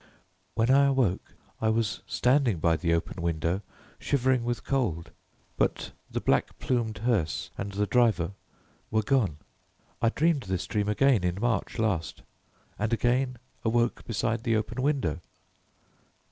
[0.55, 3.61] When I awoke I was standing by the open window
[3.99, 5.11] shivering with cold,
[5.57, 8.31] but the black plumed hearse and the driver
[8.89, 9.37] were gone.
[10.01, 12.23] I dreamed this dream again in March last,
[12.79, 15.21] and again awoke beside the open window.